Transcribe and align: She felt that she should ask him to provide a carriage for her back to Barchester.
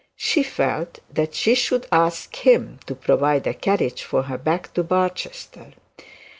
She 0.15 0.41
felt 0.41 0.97
that 1.13 1.35
she 1.35 1.53
should 1.53 1.85
ask 1.91 2.35
him 2.37 2.79
to 2.87 2.95
provide 2.95 3.45
a 3.45 3.53
carriage 3.53 4.01
for 4.01 4.23
her 4.23 4.37
back 4.39 4.73
to 4.73 4.81
Barchester. 4.83 5.73